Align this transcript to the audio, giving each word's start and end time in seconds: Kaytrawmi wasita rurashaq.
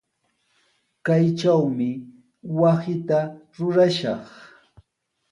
Kaytrawmi 1.05 1.89
wasita 2.59 3.19
rurashaq. 3.57 4.25